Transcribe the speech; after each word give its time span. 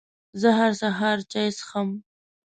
زه 0.41 0.49
هر 0.59 0.71
سهار 0.81 1.17
چای 1.31 1.49
څښم. 1.57 1.89